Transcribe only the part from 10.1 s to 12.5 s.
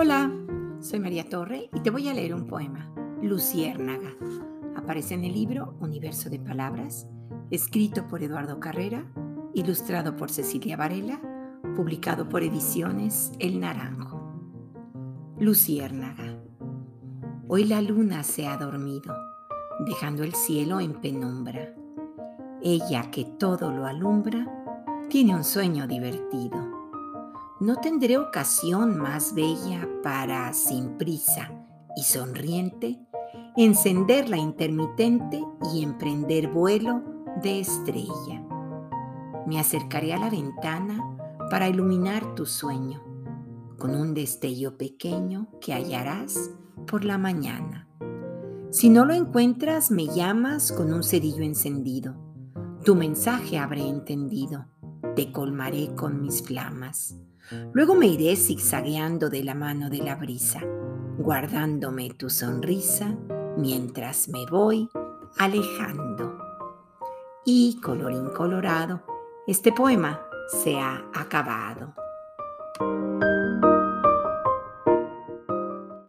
por Cecilia Varela, publicado por